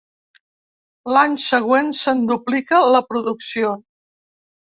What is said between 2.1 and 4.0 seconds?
duplica la producció.